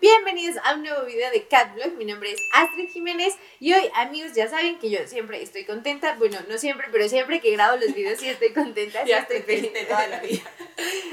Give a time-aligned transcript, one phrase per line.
[0.00, 1.92] bienvenidos a un nuevo video de Catblog.
[1.98, 6.14] Mi nombre es Astrid Jiménez y hoy, amigos, ya saben que yo siempre estoy contenta.
[6.18, 9.04] Bueno, no siempre, pero siempre que grabo los videos sí estoy contenta.
[9.04, 10.42] Ya estoy feliz toda la vida.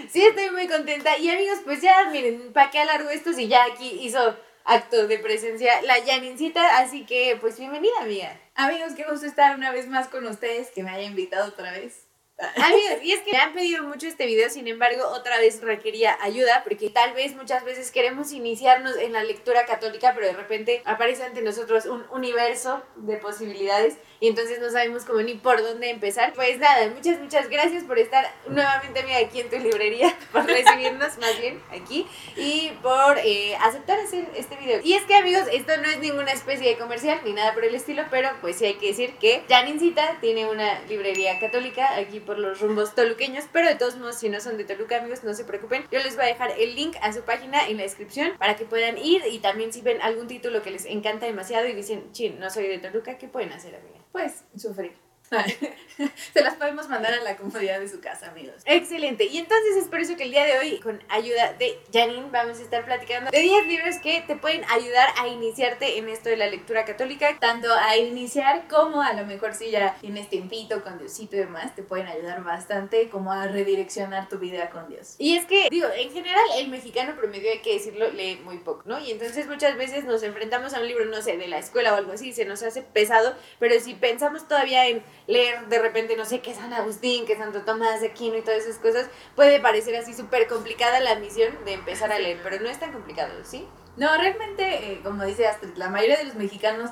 [0.10, 1.18] Sí, estoy muy contenta.
[1.18, 5.20] Y amigos, pues ya, miren, ¿para qué alargo esto si ya aquí hizo acto de
[5.20, 6.80] presencia la Janincita?
[6.80, 8.40] Así que, pues bienvenida, amiga.
[8.56, 12.08] Amigos, qué gusto estar una vez más con ustedes, que me haya invitado otra vez.
[12.40, 16.18] Amigos, y es que me han pedido mucho este video, sin embargo, otra vez requería
[16.20, 20.82] ayuda, porque tal vez muchas veces queremos iniciarnos en la lectura católica, pero de repente
[20.84, 25.92] aparece ante nosotros un universo de posibilidades y entonces no sabemos cómo ni por dónde
[25.92, 26.34] empezar.
[26.34, 31.40] Pues nada, muchas, muchas gracias por estar nuevamente aquí en tu librería, por recibirnos más
[31.40, 34.82] bien aquí y por eh, aceptar hacer este video.
[34.84, 37.76] Y es que amigos, esto no es ninguna especie de comercial ni nada por el
[37.76, 42.40] estilo, pero pues sí hay que decir que Janincita tiene una librería católica aquí por
[42.40, 45.46] los rumbos toluqueños, pero de todos modos, si no son de Toluca, amigos, no se
[45.46, 45.86] preocupen.
[45.92, 48.66] Yo les voy a dejar el link a su página en la descripción para que
[48.66, 52.40] puedan ir y también si ven algún título que les encanta demasiado y dicen, chin,
[52.40, 54.00] no soy de Toluca, ¿qué pueden hacer, amiga?
[54.12, 54.94] Pues sufrir.
[56.34, 58.56] Se las podemos mandar a la comodidad de su casa, amigos.
[58.66, 59.26] Excelente.
[59.26, 62.60] Y entonces es por eso que el día de hoy, con ayuda de Janine, vamos
[62.60, 66.38] a estar platicando de 10 libros que te pueden ayudar a iniciarte en esto de
[66.38, 67.38] la lectura católica.
[67.40, 71.76] Tanto a iniciar como a lo mejor si ya tienes tiempito con Diosito y demás,
[71.76, 75.16] te pueden ayudar bastante como a redireccionar tu vida con Dios.
[75.18, 78.84] Y es que, digo, en general el mexicano promedio, hay que decirlo, lee muy poco,
[78.86, 79.00] ¿no?
[79.00, 81.98] Y entonces muchas veces nos enfrentamos a un libro, no sé, de la escuela o
[81.98, 86.26] algo así, se nos hace pesado, pero si pensamos todavía en leer de repente, no
[86.26, 89.96] sé, qué San Agustín, qué Santo Tomás de Aquino y todas esas cosas, puede parecer
[89.96, 93.68] así súper complicada la misión de empezar a leer, pero no es tan complicado, ¿sí?
[93.96, 96.92] No, realmente, eh, como dice Astrid, la mayoría de los mexicanos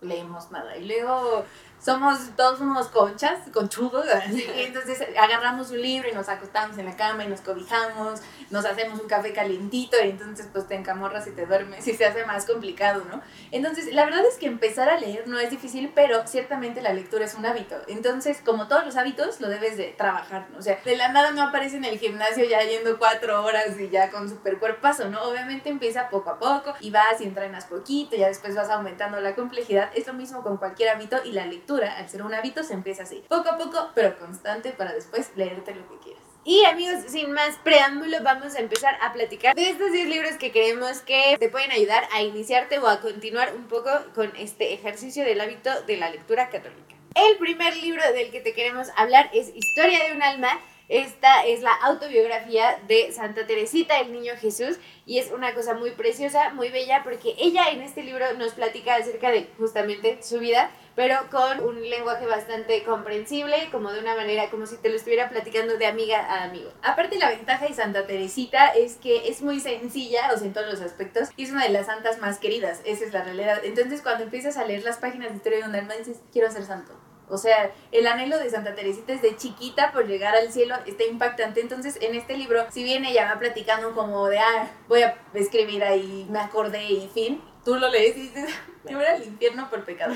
[0.00, 0.76] leemos nada.
[0.76, 1.44] Y luego
[1.82, 6.96] somos, todos somos conchas, conchudos, y entonces agarramos un libro y nos acostamos en la
[6.96, 11.32] cama y nos cobijamos, nos hacemos un café calientito y entonces pues te encamorras y
[11.32, 13.20] te duermes y se hace más complicado, ¿no?
[13.50, 17.24] Entonces, la verdad es que empezar a leer no es difícil, pero ciertamente la lectura
[17.24, 17.74] es un hábito.
[17.88, 20.58] Entonces, como todos los hábitos, lo debes de trabajar, ¿no?
[20.58, 23.88] O sea, de la nada no aparece en el gimnasio ya yendo cuatro horas y
[23.90, 25.22] ya con super cuerpazo, ¿no?
[25.22, 29.34] Obviamente empieza poco a poco y vas y entrenas poquito, ya después vas aumentando la
[29.34, 29.90] complejidad.
[29.96, 33.04] Es lo mismo con cualquier hábito y la lectura al ser un hábito, se empieza
[33.04, 33.24] así.
[33.28, 36.22] Poco a poco, pero constante para después leerte lo que quieras.
[36.44, 40.50] Y amigos, sin más preámbulo, vamos a empezar a platicar de estos 10 libros que
[40.50, 45.24] creemos que te pueden ayudar a iniciarte o a continuar un poco con este ejercicio
[45.24, 46.96] del hábito de la lectura católica.
[47.14, 50.58] El primer libro del que te queremos hablar es Historia de un alma.
[50.88, 55.92] Esta es la autobiografía de Santa Teresita, el niño Jesús, y es una cosa muy
[55.92, 60.70] preciosa, muy bella, porque ella en este libro nos platica acerca de justamente su vida,
[60.94, 65.30] pero con un lenguaje bastante comprensible, como de una manera, como si te lo estuviera
[65.30, 66.70] platicando de amiga a amigo.
[66.82, 70.70] Aparte, la ventaja de Santa Teresita es que es muy sencilla, o sea, en todos
[70.70, 73.64] los aspectos, y es una de las santas más queridas, esa es la realidad.
[73.64, 76.64] Entonces, cuando empiezas a leer las páginas de historia de un alma, dices, quiero ser
[76.64, 76.92] santo.
[77.28, 81.04] O sea, el anhelo de Santa Teresita es de chiquita por llegar al cielo, está
[81.04, 81.60] impactante.
[81.60, 85.82] Entonces, en este libro, si bien ella va platicando como de, ah, voy a escribir
[85.82, 88.50] ahí, me acordé y fin, tú lo lees y dices,
[88.84, 90.14] me voy al infierno por pecado.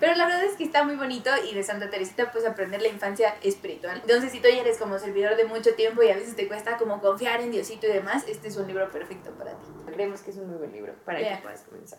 [0.00, 2.88] Pero la verdad es que está muy bonito y de Santa Teresita puedes aprender la
[2.88, 4.00] infancia espiritual.
[4.02, 6.76] Entonces, si tú ya eres como servidor de mucho tiempo y a veces te cuesta
[6.76, 9.66] como confiar en Diosito y demás, este es un libro perfecto para ti.
[9.92, 11.98] Creemos que es un muy buen libro para que puedas comenzar.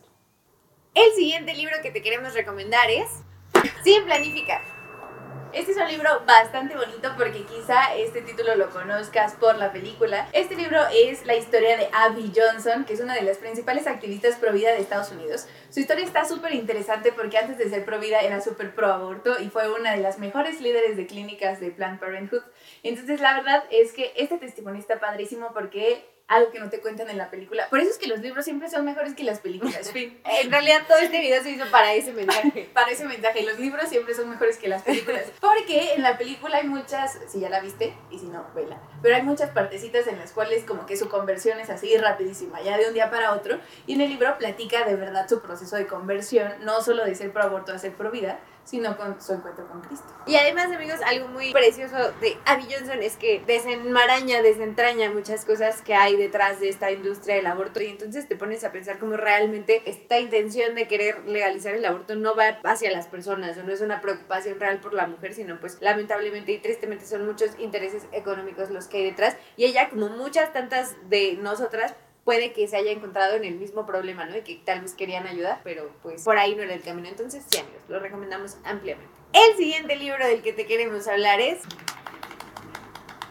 [0.94, 3.10] El siguiente libro que te queremos recomendar es
[3.84, 4.62] Sin planificar.
[5.54, 10.30] Este es un libro bastante bonito porque quizá este título lo conozcas por la película.
[10.32, 14.38] Este libro es la historia de Abby Johnson, que es una de las principales activistas
[14.38, 15.48] pro vida de Estados Unidos.
[15.70, 19.42] Su historia está súper interesante porque antes de ser pro vida era súper pro aborto
[19.42, 22.44] y fue una de las mejores líderes de clínicas de Planned Parenthood.
[22.84, 27.10] Entonces la verdad es que este testimonio está padrísimo porque algo que no te cuentan
[27.10, 27.68] en la película.
[27.70, 29.92] Por eso es que los libros siempre son mejores que las películas.
[29.96, 32.70] en realidad todo este video se hizo para ese mensaje.
[32.74, 33.44] para ese mensaje.
[33.44, 35.26] Los libros siempre son mejores que las películas.
[35.42, 38.82] Porque en la película hay muchas, si ya la viste, y si no, vela.
[39.02, 42.78] Pero hay muchas partecitas en las cuales como que su conversión es así rapidísima, ya
[42.78, 43.60] de un día para otro.
[43.86, 47.34] Y en el libro platica de verdad su proceso de conversión, no solo de ser
[47.34, 50.08] pro aborto a ser pro vida, sino con su encuentro con Cristo.
[50.26, 55.82] Y además, amigos, algo muy precioso de Abby Johnson es que desenmaraña, desentraña muchas cosas
[55.82, 59.18] que hay detrás de esta industria del aborto y entonces te pones a pensar cómo
[59.18, 63.72] realmente esta intención de querer legalizar el aborto no va hacia las personas o no
[63.72, 68.04] es una preocupación real por la mujer, sino pues lamentablemente y tristemente son muchos intereses
[68.12, 72.78] económicos los que hay detrás y ella como muchas tantas de nosotras puede que se
[72.78, 74.38] haya encontrado en el mismo problema, ¿no?
[74.38, 77.08] Y que tal vez querían ayudar, pero pues por ahí no era el camino.
[77.08, 79.12] Entonces, sí, amigos, lo recomendamos ampliamente.
[79.34, 81.60] El siguiente libro del que te queremos hablar es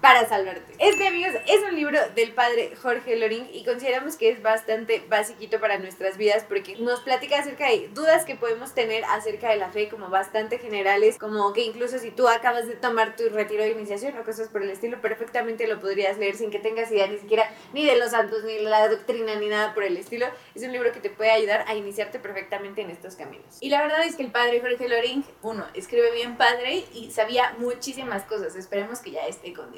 [0.00, 0.74] para salvarte.
[0.78, 5.60] Este, amigos, es un libro del padre Jorge Loring y consideramos que es bastante basiquito
[5.60, 9.70] para nuestras vidas porque nos platica acerca de dudas que podemos tener acerca de la
[9.70, 13.70] fe como bastante generales, como que incluso si tú acabas de tomar tu retiro de
[13.70, 17.18] iniciación o cosas por el estilo, perfectamente lo podrías leer sin que tengas idea ni
[17.18, 20.26] siquiera ni de los santos, ni de la doctrina, ni nada por el estilo.
[20.54, 23.58] Es un libro que te puede ayudar a iniciarte perfectamente en estos caminos.
[23.60, 27.54] Y la verdad es que el padre Jorge Loring, uno, escribe bien padre y sabía
[27.58, 28.56] muchísimas cosas.
[28.56, 29.70] Esperemos que ya esté con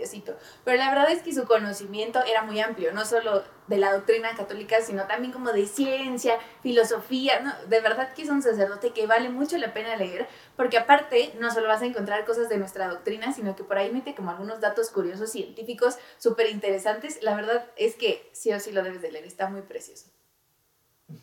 [0.65, 4.35] Pero la verdad es que su conocimiento era muy amplio, no solo de la doctrina
[4.37, 7.59] católica, sino también como de ciencia, filosofía.
[7.69, 10.27] De verdad que es un sacerdote que vale mucho la pena leer,
[10.57, 13.91] porque aparte no solo vas a encontrar cosas de nuestra doctrina, sino que por ahí
[13.91, 17.23] mete como algunos datos curiosos científicos súper interesantes.
[17.23, 20.07] La verdad es que sí o sí lo debes de leer, está muy precioso.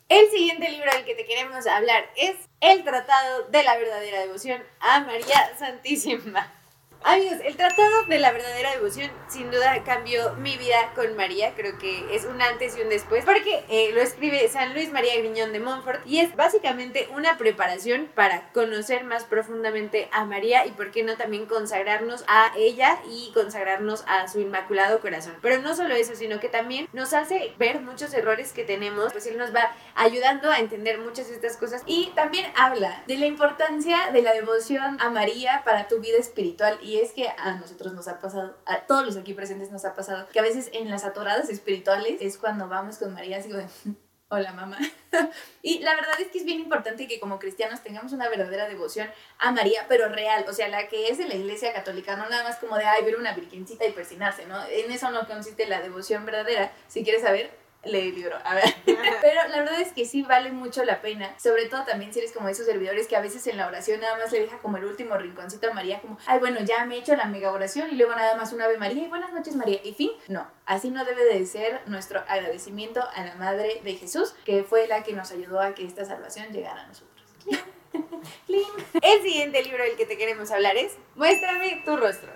[0.08, 4.62] El siguiente libro del que te queremos hablar es El Tratado de la Verdadera Devoción
[4.80, 6.59] a María Santísima.
[7.02, 11.54] Amigos, el Tratado de la Verdadera Devoción sin duda cambió mi vida con María.
[11.56, 13.24] Creo que es un antes y un después.
[13.24, 18.10] Porque eh, lo escribe San Luis María Griñón de Montfort y es básicamente una preparación
[18.16, 23.32] para conocer más profundamente a María y por qué no también consagrarnos a ella y
[23.34, 25.38] consagrarnos a su Inmaculado Corazón.
[25.42, 29.14] Pero no solo eso, sino que también nos hace ver muchos errores que tenemos.
[29.14, 31.82] Pues él nos va ayudando a entender muchas de estas cosas.
[31.86, 36.78] Y también habla de la importancia de la devoción a María para tu vida espiritual
[36.98, 40.28] es que a nosotros nos ha pasado, a todos los aquí presentes nos ha pasado,
[40.32, 43.68] que a veces en las atoradas espirituales es cuando vamos con María así de,
[44.30, 44.78] hola mamá.
[45.62, 49.10] y la verdad es que es bien importante que como cristianos tengamos una verdadera devoción
[49.38, 52.44] a María, pero real, o sea, la que es de la iglesia católica, no nada
[52.44, 54.64] más como de, ay, ver una virgencita y persinarse, ¿no?
[54.68, 56.72] En eso no consiste la devoción verdadera.
[56.88, 57.52] Si quieres saber,
[57.84, 58.66] lee el libro, a ver.
[58.86, 62.32] Pero la verdad es que sí vale mucho la pena, sobre todo también si eres
[62.32, 64.86] como esos servidores que a veces en la oración nada más le deja como el
[64.86, 67.96] último rinconcito a María, como, ay, bueno, ya me he hecho la mega oración y
[67.96, 70.12] luego nada más una Ave María y buenas noches María, y fin.
[70.28, 74.88] No, así no debe de ser nuestro agradecimiento a la Madre de Jesús, que fue
[74.88, 77.10] la que nos ayudó a que esta salvación llegara a nosotros.
[79.02, 82.32] El siguiente libro del que te queremos hablar es Muéstrame tu rostro.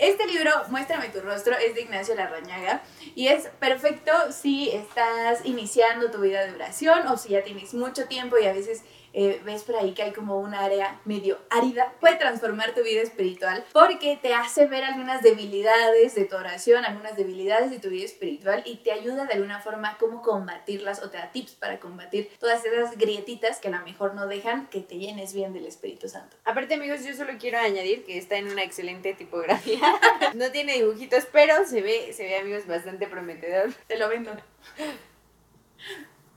[0.00, 2.82] Este libro, Muéstrame tu rostro, es de Ignacio Larrañaga
[3.14, 8.06] y es perfecto si estás iniciando tu vida de oración o si ya tienes mucho
[8.06, 8.82] tiempo y a veces
[9.14, 13.00] eh, ves por ahí que hay como un área medio árida, puede transformar tu vida
[13.00, 18.04] espiritual porque te hace ver algunas debilidades de tu oración, algunas debilidades de tu vida
[18.04, 22.30] espiritual y te ayuda de alguna forma cómo combatirlas o te da tips para combatir
[22.38, 26.08] todas esas grietitas que a lo mejor no dejan que te llenes bien del Espíritu
[26.08, 26.36] Santo.
[26.44, 29.80] Aparte amigos, yo solo quiero añadir que está en una excelente tipografía.
[30.34, 33.72] no tiene dibujitos, pero se ve, se ve amigos bastante prometedor.
[33.86, 34.32] Te lo vendo.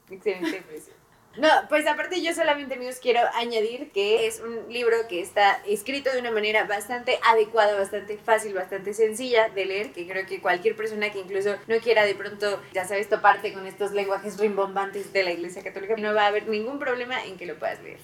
[0.09, 0.96] Excelente precio.
[1.37, 6.11] No, pues aparte yo solamente amigos quiero añadir que es un libro que está escrito
[6.11, 10.75] de una manera bastante adecuada, bastante fácil, bastante sencilla de leer, que creo que cualquier
[10.75, 15.23] persona que incluso no quiera de pronto, ya sabes, toparte con estos lenguajes rimbombantes de
[15.23, 17.99] la Iglesia Católica, no va a haber ningún problema en que lo puedas leer.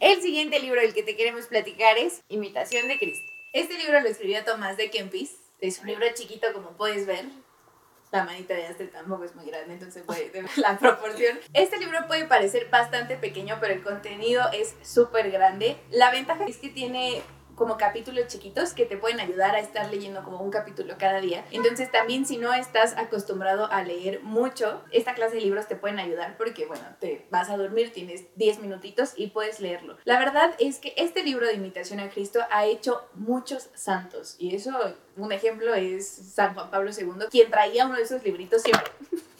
[0.00, 3.30] El siguiente libro del que te queremos platicar es Imitación de Cristo.
[3.52, 5.36] Este libro lo escribió Tomás de Kempis.
[5.60, 7.26] Es un libro chiquito, como puedes ver
[8.14, 11.38] la manita de Astrid tampoco es muy grande, entonces puede la proporción.
[11.52, 15.76] Este libro puede parecer bastante pequeño, pero el contenido es súper grande.
[15.90, 17.22] La ventaja es que tiene
[17.54, 21.44] como capítulos chiquitos que te pueden ayudar a estar leyendo como un capítulo cada día.
[21.50, 25.98] Entonces también si no estás acostumbrado a leer mucho, esta clase de libros te pueden
[25.98, 29.96] ayudar porque bueno, te vas a dormir, tienes 10 minutitos y puedes leerlo.
[30.04, 34.54] La verdad es que este libro de imitación a Cristo ha hecho muchos santos y
[34.54, 34.72] eso,
[35.16, 38.90] un ejemplo es San Juan Pablo II, quien traía uno de esos libritos siempre.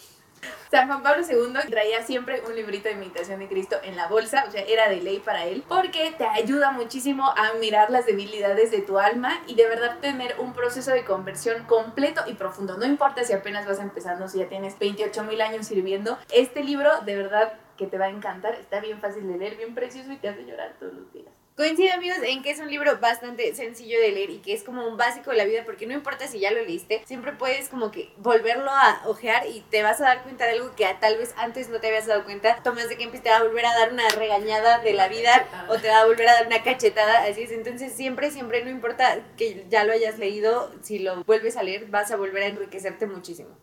[0.71, 4.45] San Juan Pablo II traía siempre un librito de imitación de Cristo en la bolsa,
[4.49, 8.71] o sea, era de ley para él, porque te ayuda muchísimo a mirar las debilidades
[8.71, 12.77] de tu alma y de verdad tener un proceso de conversión completo y profundo.
[12.77, 16.91] No importa si apenas vas empezando, si ya tienes 28 mil años sirviendo, este libro
[17.03, 20.17] de verdad que te va a encantar, está bien fácil de leer, bien precioso y
[20.17, 21.44] te hace llorar todos los días.
[21.57, 24.89] Coincido amigos en que es un libro bastante sencillo de leer y que es como
[24.89, 27.93] un básico de la vida porque no importa si ya lo leíste, siempre puedes como
[27.93, 31.33] que volverlo a ojear y te vas a dar cuenta de algo que tal vez
[31.37, 32.61] antes no te habías dado cuenta.
[32.65, 35.79] Tomás de Kempis te va a volver a dar una regañada de la vida o
[35.79, 37.53] te va a volver a dar una cachetada, así es.
[37.53, 41.87] Entonces siempre, siempre, no importa que ya lo hayas leído, si lo vuelves a leer
[41.87, 43.57] vas a volver a enriquecerte muchísimo.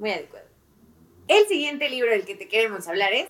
[0.00, 0.46] Muy adecuado.
[1.28, 3.28] El siguiente libro del que te queremos hablar es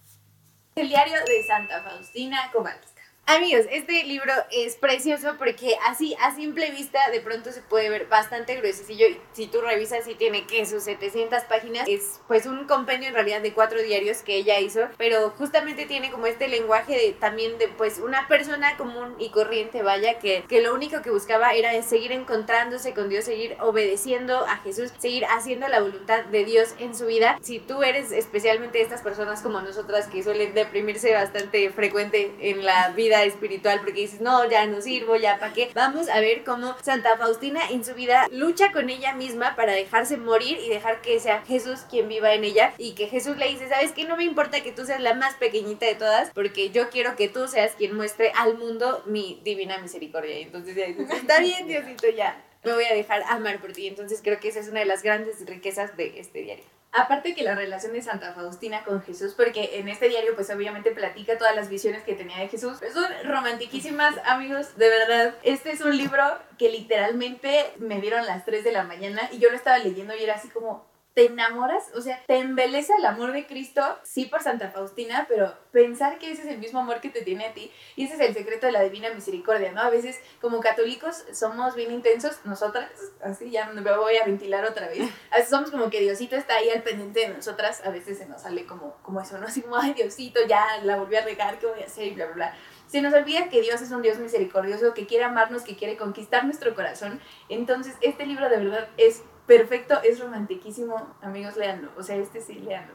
[0.74, 2.99] El diario de Santa Faustina Kowalska.
[3.30, 8.06] Amigos, este libro es precioso porque así a simple vista de pronto se puede ver
[8.06, 9.06] bastante gruesecillo.
[9.34, 13.40] Si tú revisas y tiene que sus 700 páginas, es pues un compendio en realidad
[13.40, 17.68] de cuatro diarios que ella hizo, pero justamente tiene como este lenguaje de, también de
[17.68, 22.10] pues una persona común y corriente, vaya, que, que lo único que buscaba era seguir
[22.10, 27.06] encontrándose con Dios, seguir obedeciendo a Jesús, seguir haciendo la voluntad de Dios en su
[27.06, 27.38] vida.
[27.42, 32.88] Si tú eres especialmente estas personas como nosotras que suelen deprimirse bastante frecuente en la
[32.88, 35.70] vida espiritual porque dices, no, ya no sirvo, ya para qué.
[35.74, 40.16] Vamos a ver cómo Santa Faustina en su vida lucha con ella misma para dejarse
[40.16, 43.68] morir y dejar que sea Jesús quien viva en ella y que Jesús le dice,
[43.68, 46.90] sabes que no me importa que tú seas la más pequeñita de todas porque yo
[46.90, 50.38] quiero que tú seas quien muestre al mundo mi divina misericordia.
[50.38, 52.44] Y entonces ya dices, está bien, Diosito, ya.
[52.62, 53.86] Me voy a dejar amar por ti.
[53.86, 56.64] Entonces creo que esa es una de las grandes riquezas de este diario.
[56.92, 60.90] Aparte que la relación de Santa Faustina con Jesús, porque en este diario pues obviamente
[60.90, 62.78] platica todas las visiones que tenía de Jesús.
[62.92, 65.34] Son romantiquísimas, amigos, de verdad.
[65.44, 66.22] Este es un libro
[66.58, 70.24] que literalmente me dieron las 3 de la mañana y yo lo estaba leyendo y
[70.24, 70.89] era así como,
[71.20, 75.54] te enamoras, o sea, te embeleza el amor de Cristo, sí por Santa Faustina, pero
[75.70, 78.20] pensar que ese es el mismo amor que te tiene a ti y ese es
[78.20, 79.82] el secreto de la divina misericordia, ¿no?
[79.82, 82.90] A veces como católicos somos bien intensos, nosotras,
[83.22, 86.56] así ya me voy a ventilar otra vez, a veces somos como que Diosito está
[86.56, 89.46] ahí al pendiente de nosotras, a veces se nos sale como, como eso, ¿no?
[89.46, 92.06] Así como, ay Diosito, ya la volví a regar, ¿qué voy a hacer?
[92.06, 92.56] Y bla, bla, bla.
[92.90, 96.44] Se nos olvida que Dios es un Dios misericordioso, que quiere amarnos, que quiere conquistar
[96.44, 97.20] nuestro corazón.
[97.48, 101.14] Entonces, este libro de verdad es perfecto, es romantiquísimo.
[101.22, 101.92] Amigos, léanlo.
[101.96, 102.94] O sea, este sí, léanlo.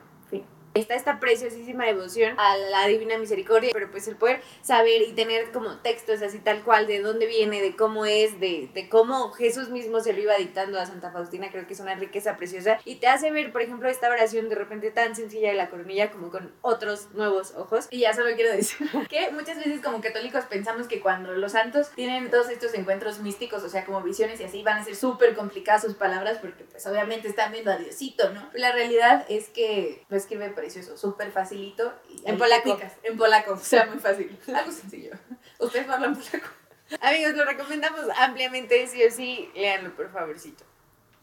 [0.75, 5.53] Está esta preciosísima devoción a la Divina Misericordia, pero pues el poder saber y tener
[5.53, 9.69] como textos así tal cual de dónde viene, de cómo es, de, de cómo Jesús
[9.69, 12.95] mismo se lo iba dictando a Santa Faustina, creo que es una riqueza preciosa y
[12.95, 16.29] te hace ver, por ejemplo, esta oración de repente tan sencilla de la coronilla como
[16.29, 17.87] con otros nuevos ojos.
[17.89, 21.91] Y ya solo quiero decir que muchas veces como católicos pensamos que cuando los santos
[21.95, 25.35] tienen todos estos encuentros místicos, o sea, como visiones y así, van a ser súper
[25.35, 28.49] complicadas sus palabras porque pues obviamente están viendo a Diosito, ¿no?
[28.53, 31.93] La realidad es que lo escribe precioso, súper facilito.
[32.09, 32.79] Y en polaco.
[33.03, 34.37] En polaco, o sea, muy fácil.
[34.55, 35.11] Algo sencillo.
[35.59, 36.49] ¿Ustedes no hablan polaco?
[37.01, 40.63] Amigos, lo recomendamos ampliamente, sí o sí, léanlo por favorcito.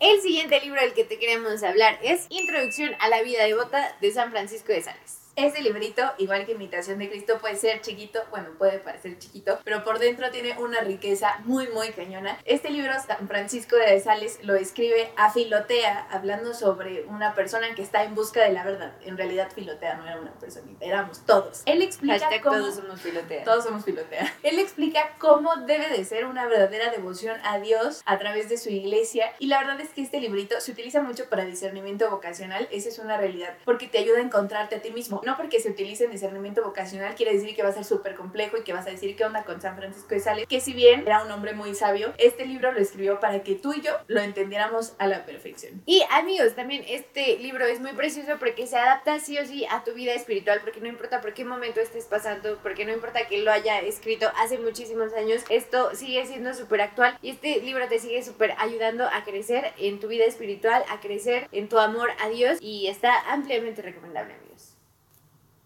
[0.01, 4.11] El siguiente libro del que te queremos hablar es Introducción a la vida devota de
[4.11, 5.19] San Francisco de Sales.
[5.35, 9.83] Ese librito, igual que Imitación de Cristo, puede ser chiquito, bueno, puede parecer chiquito, pero
[9.83, 12.37] por dentro tiene una riqueza muy, muy cañona.
[12.45, 17.81] Este libro, San Francisco de Sales lo escribe a Filotea, hablando sobre una persona que
[17.81, 18.93] está en busca de la verdad.
[19.07, 21.63] En realidad, Filotea no era una personita, éramos todos.
[21.65, 22.59] Él explica cómo...
[22.59, 23.45] Todos somos Filotea.
[23.45, 24.35] Todos somos Filotea.
[24.43, 28.69] Él explica cómo debe de ser una verdadera devoción a Dios a través de su
[28.69, 29.33] iglesia.
[29.39, 32.69] Y la verdad es que este librito se utiliza mucho para discernimiento vocacional.
[32.71, 35.71] Esa es una realidad, porque te ayuda a encontrarte a ti mismo no porque se
[35.71, 38.87] utilice en discernimiento vocacional quiere decir que va a ser súper complejo y que vas
[38.87, 41.53] a decir qué onda con San Francisco de Sales, que si bien era un hombre
[41.53, 45.25] muy sabio, este libro lo escribió para que tú y yo lo entendiéramos a la
[45.25, 45.83] perfección.
[45.87, 49.85] Y amigos, también este libro es muy precioso porque se adapta sí o sí a
[49.85, 53.39] tu vida espiritual, porque no importa por qué momento estés pasando, porque no importa que
[53.39, 57.99] lo haya escrito hace muchísimos años, esto sigue siendo súper actual y este libro te
[57.99, 62.29] sigue súper ayudando a crecer en tu vida espiritual, a crecer en tu amor a
[62.29, 64.72] Dios y está ampliamente recomendable, amigos.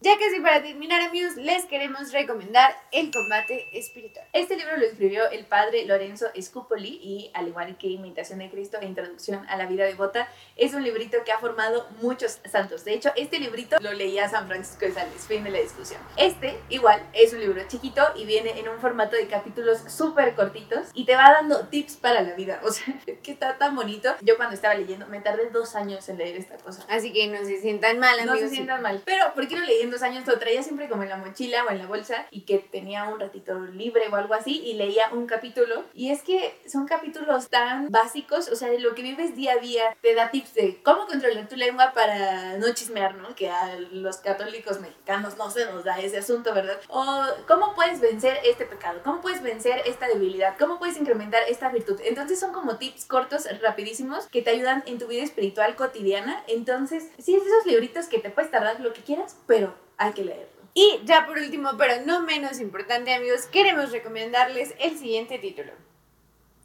[0.03, 4.27] Ya casi para terminar, amigos, les queremos recomendar El combate espiritual.
[4.35, 8.77] Este libro lo escribió el padre Lorenzo Scupoli y, al igual que Imitación de Cristo
[8.79, 12.85] e Introducción a la vida devota, es un librito que ha formado muchos santos.
[12.85, 16.01] De hecho, este librito lo leía San Francisco de Sales, fin de la discusión.
[16.19, 20.89] Este, igual, es un libro chiquito y viene en un formato de capítulos súper cortitos
[20.93, 22.61] y te va dando tips para la vida.
[22.65, 24.15] O sea, es que está tan bonito.
[24.21, 26.85] Yo cuando estaba leyendo, me tardé dos años en leer esta cosa.
[26.91, 28.43] Así que no se sientan mal, amigos.
[28.43, 29.01] No se sientan mal.
[29.07, 30.27] Pero, ¿por qué no leí en dos años?
[30.27, 33.19] Lo traía siempre como en la mochila o en la bolsa y que tenía un
[33.19, 35.85] ratito libre o algo así y leía un capítulo.
[35.95, 39.57] Y es que son capítulos tan básicos, o sea, de lo que vives día a
[39.57, 39.97] día.
[40.03, 43.35] Te da tips de cómo controlar tu lengua para no chismear, ¿no?
[43.35, 46.79] Que a los católicos mexicanos no se nos da ese asunto, ¿verdad?
[46.89, 51.69] O cómo puedes vencer este pecado, cómo puedes vencer esta debilidad, cómo puedes incrementar esta
[51.71, 52.01] virtud.
[52.05, 56.43] Entonces son como tips cortos, rapidísimos, que te ayudan en tu vida espiritual cotidiana.
[56.49, 60.25] Entonces, sí, es esos libritos que te puedes tardar lo que quieras, pero hay que
[60.25, 60.47] leerlo.
[60.75, 65.73] Y ya por último, pero no menos importante, amigos, queremos recomendarles el siguiente título.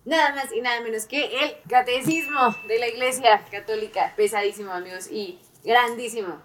[0.04, 4.14] Nada más y nada menos que el Catecismo de la Iglesia Católica.
[4.18, 6.42] Pesadísimo, amigos, y grandísimo.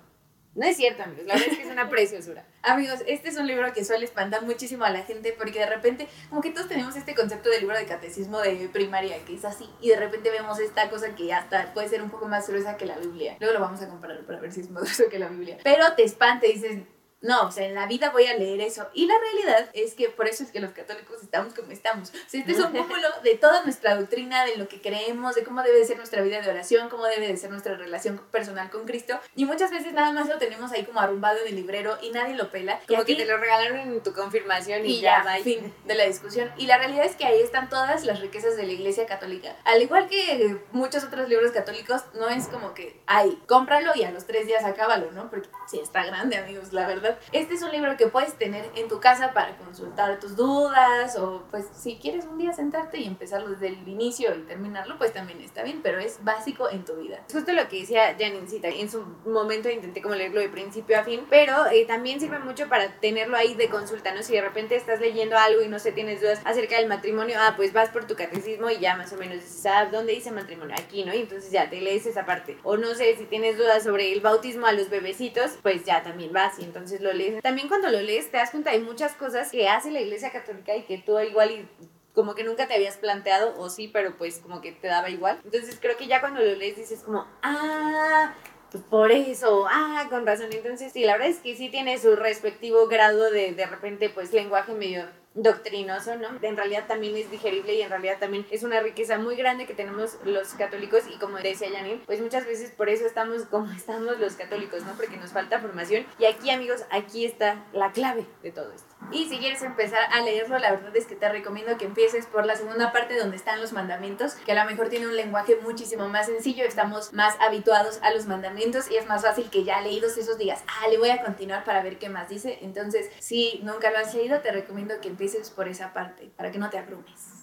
[0.57, 2.47] No es cierto, amigos, la verdad es que es una preciosura.
[2.63, 6.09] amigos, este es un libro que suele espantar muchísimo a la gente porque de repente,
[6.31, 9.69] como que todos tenemos este concepto de libro de catecismo de primaria, que es así,
[9.83, 12.87] y de repente vemos esta cosa que hasta puede ser un poco más gruesa que
[12.87, 13.37] la Biblia.
[13.39, 15.59] Luego lo vamos a comparar para ver si es más grueso que la Biblia.
[15.63, 16.79] Pero te espanta y dices,
[17.23, 18.87] No, o sea, en la vida voy a leer eso.
[18.93, 22.11] Y la realidad es que por eso es que los católicos estamos como estamos.
[22.11, 25.43] O sea, este es un cúmulo de toda nuestra doctrina, de lo que creemos, de
[25.43, 28.71] cómo debe de ser nuestra vida de oración, cómo debe de ser nuestra relación personal
[28.71, 29.19] con Cristo.
[29.35, 32.35] Y muchas veces nada más lo tenemos ahí como arrumbado en el librero y nadie
[32.35, 32.81] lo pela.
[32.87, 36.05] Como que te lo regalaron en tu confirmación y, y ya, ya, fin de la
[36.05, 36.53] discusión.
[36.59, 39.57] Y la realidad es que ahí están todas las riquezas de la iglesia católica.
[39.65, 44.11] Al igual que muchos otros libros católicos, no es como que, ay, cómpralo y a
[44.11, 45.31] los tres días acábalo, ¿no?
[45.31, 47.06] Porque sí está grande, amigos, la verdad.
[47.33, 51.45] Este es un libro que puedes tener en tu casa para consultar tus dudas o
[51.51, 55.41] pues si quieres un día sentarte y empezarlo desde el inicio y terminarlo, pues también
[55.41, 57.21] está bien, pero es básico en tu vida.
[57.29, 58.69] Es justo lo que decía Janincita.
[58.69, 62.69] En su momento intenté como leerlo de principio a fin, pero eh, también sirve mucho
[62.69, 64.23] para tenerlo ahí de consulta, ¿no?
[64.23, 67.55] Si de repente estás leyendo algo y no sé, tienes dudas acerca del matrimonio, ah,
[67.57, 70.75] pues vas por tu catecismo y ya más o menos dices, ah, ¿dónde dice matrimonio?
[70.79, 71.15] Aquí, ¿no?
[71.15, 72.59] Y entonces ya te lees esa parte.
[72.63, 76.33] O no sé, si tienes dudas sobre el bautismo a los bebecitos, pues ya también
[76.33, 77.43] vas y entonces lo lees.
[77.43, 80.75] También cuando lo lees te das cuenta de muchas cosas que hace la iglesia católica
[80.77, 81.69] y que tú igual y
[82.15, 85.39] como que nunca te habías planteado, o sí, pero pues como que te daba igual.
[85.45, 88.35] Entonces creo que ya cuando lo lees dices como, ah,
[88.71, 90.49] pues por eso, ah, con razón.
[90.53, 94.33] Entonces sí, la verdad es que sí tiene su respectivo grado de de repente pues
[94.33, 95.07] lenguaje medio
[95.37, 96.29] doctrinoso, ¿no?
[96.41, 99.75] En realidad también es digerible y en realidad también es una riqueza muy grande que
[99.75, 104.19] tenemos los católicos y como decía Janine, pues muchas veces por eso estamos como estamos
[104.19, 104.93] los católicos, ¿no?
[104.95, 108.96] Porque nos falta formación y aquí amigos, aquí está la clave de todo esto.
[109.13, 112.45] Y si quieres empezar a leerlo, la verdad es que te recomiendo que empieces por
[112.45, 116.09] la segunda parte donde están los mandamientos, que a lo mejor tiene un lenguaje muchísimo
[116.09, 120.19] más sencillo, estamos más habituados a los mandamientos y es más fácil que ya leídos
[120.19, 122.59] esos digas, ah, le voy a continuar para ver qué más dice.
[122.63, 126.59] Entonces, si nunca lo has leído, te recomiendo que empieces por esa parte, para que
[126.59, 127.36] no te abrumes.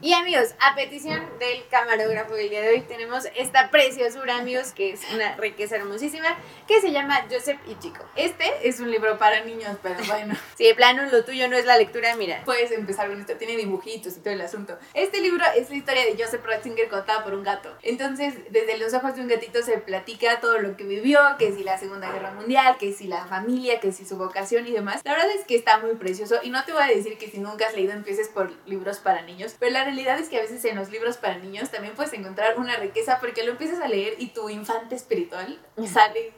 [0.00, 4.92] Y amigos, a petición del camarógrafo del día de hoy tenemos esta preciosura, amigos, que
[4.92, 6.36] es una riqueza hermosísima,
[6.66, 8.04] que se llama Joseph y Chico.
[8.16, 10.34] Este es un libro para niños, pero bueno.
[10.56, 12.42] Si de plano lo tuyo no es la lectura, mira.
[12.44, 14.78] Puedes empezar con esto, tiene dibujitos y todo el asunto.
[14.94, 17.76] Este libro es la historia de Joseph Ratzinger contada por un gato.
[17.82, 21.64] Entonces, desde los ojos de un gatito se platica todo lo que vivió, que si
[21.64, 25.02] la Segunda Guerra Mundial, que si la familia, que si su vocación y demás.
[25.04, 27.38] La verdad es que está muy precioso y no te voy a decir que si
[27.38, 30.64] nunca has leído empieces por libros para niños, pero la realidad es que a veces
[30.64, 34.14] en los libros para niños también puedes encontrar una riqueza porque lo empiezas a leer
[34.18, 35.58] y tu infante espiritual
[35.92, 36.32] sale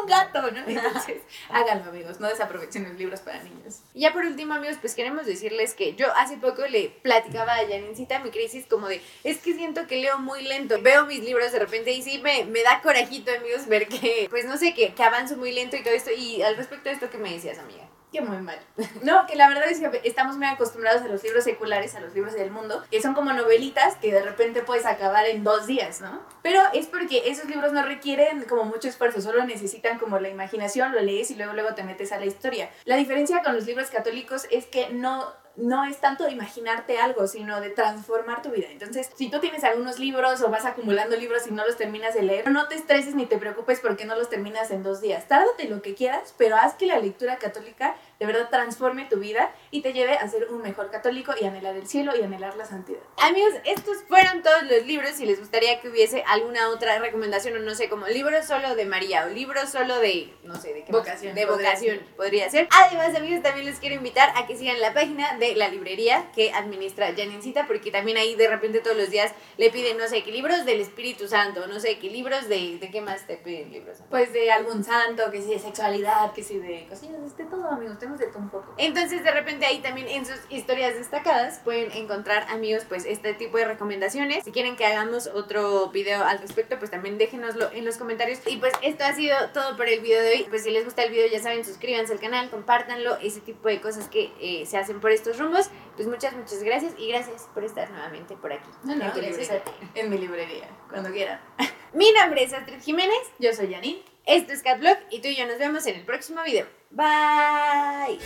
[0.00, 0.60] un gato, ¿no?
[0.66, 1.18] Entonces,
[1.50, 3.82] háganlo amigos, no desaprovechen los libros para niños.
[3.92, 7.66] Y ya por último, amigos, pues queremos decirles que yo hace poco le platicaba a
[7.68, 10.80] Janincita mi crisis como de, es que siento que leo muy lento.
[10.80, 14.46] Veo mis libros de repente y sí me, me da corajito, amigos, ver que, pues
[14.46, 16.10] no sé, que, que avanzo muy lento y todo esto.
[16.16, 17.86] Y al respecto de esto, ¿qué me decías, amiga?
[18.12, 18.58] Que muy mal.
[19.02, 22.14] No, que la verdad es que estamos muy acostumbrados a los libros seculares, a los
[22.14, 26.00] libros del mundo, que son como novelitas que de repente puedes acabar en dos días,
[26.00, 26.20] ¿no?
[26.42, 30.92] Pero es porque esos libros no requieren como mucho esfuerzo, solo necesitan como la imaginación,
[30.92, 32.70] lo lees y luego luego te metes a la historia.
[32.84, 37.26] La diferencia con los libros católicos es que no no es tanto de imaginarte algo,
[37.26, 38.68] sino de transformar tu vida.
[38.70, 42.22] Entonces, si tú tienes algunos libros o vas acumulando libros y no los terminas de
[42.22, 45.26] leer, no te estreses ni te preocupes porque no los terminas en dos días.
[45.28, 49.50] Tárdate lo que quieras, pero haz que la lectura católica de verdad transforme tu vida
[49.70, 52.66] y te lleve a ser un mejor católico y anhelar el cielo y anhelar la
[52.66, 53.00] santidad.
[53.18, 55.10] Amigos, estos fueron todos los libros.
[55.12, 58.84] Si les gustaría que hubiese alguna otra recomendación, o no sé, como libros solo de
[58.84, 61.00] María o libros solo de, no sé, de qué más?
[61.00, 62.06] Vocación, De podría vocación, ser.
[62.16, 62.68] podría ser.
[62.70, 66.52] Además, amigos, también les quiero invitar a que sigan la página de la librería que
[66.52, 70.32] administra Janincita, porque también ahí de repente todos los días le piden, no sé, qué
[70.32, 73.98] libros del Espíritu Santo, no sé, qué libros de, de qué más te piden libros.
[74.10, 77.98] Pues de algún santo, que si de sexualidad, que si de cosillas, de todo, amigos,
[77.98, 78.74] tenemos de todo un poco.
[78.78, 83.58] Entonces, de repente ahí también en sus historias destacadas pueden encontrar, amigos, pues este tipo
[83.58, 84.44] de recomendaciones.
[84.44, 88.40] Si quieren que hagamos otro video al respecto, pues también déjenoslo en los comentarios.
[88.46, 90.46] Y pues esto ha sido todo por el video de hoy.
[90.48, 93.80] Pues si les gusta el video, ya saben, suscríbanse al canal, compártanlo, ese tipo de
[93.80, 95.70] cosas que eh, se hacen por estos rumbos.
[95.96, 98.68] Pues muchas, muchas gracias y gracias por estar nuevamente por aquí.
[98.84, 99.70] No, no, gracias a ti.
[99.94, 101.40] En mi librería, cuando quieran.
[101.92, 104.04] Mi nombre es Astrid Jiménez, Yo soy Janine.
[104.24, 106.66] esto es Catblog y tú y yo nos vemos en el próximo video.
[106.90, 108.18] Bye.